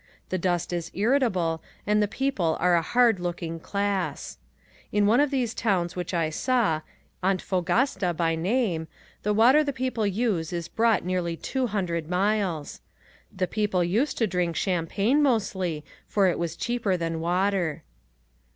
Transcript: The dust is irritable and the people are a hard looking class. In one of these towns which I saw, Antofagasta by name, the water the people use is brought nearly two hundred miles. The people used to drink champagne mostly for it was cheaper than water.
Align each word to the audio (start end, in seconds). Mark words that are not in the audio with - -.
The 0.29 0.39
dust 0.39 0.73
is 0.73 0.89
irritable 0.95 1.61
and 1.85 2.01
the 2.01 2.07
people 2.07 2.57
are 2.59 2.73
a 2.75 2.81
hard 2.81 3.19
looking 3.19 3.59
class. 3.59 4.39
In 4.91 5.05
one 5.05 5.19
of 5.19 5.29
these 5.29 5.53
towns 5.53 5.95
which 5.95 6.11
I 6.11 6.31
saw, 6.31 6.81
Antofagasta 7.23 8.11
by 8.17 8.33
name, 8.33 8.87
the 9.21 9.31
water 9.31 9.63
the 9.63 9.71
people 9.71 10.07
use 10.07 10.51
is 10.51 10.67
brought 10.67 11.05
nearly 11.05 11.37
two 11.37 11.67
hundred 11.67 12.09
miles. 12.09 12.81
The 13.31 13.45
people 13.45 13.83
used 13.83 14.17
to 14.17 14.25
drink 14.25 14.55
champagne 14.55 15.21
mostly 15.21 15.85
for 16.07 16.25
it 16.25 16.39
was 16.39 16.55
cheaper 16.55 16.97
than 16.97 17.19
water. 17.21 17.83